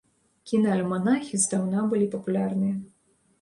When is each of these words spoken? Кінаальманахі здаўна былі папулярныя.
Кінаальманахі 0.51 1.41
здаўна 1.43 1.85
былі 1.93 2.09
папулярныя. 2.17 2.75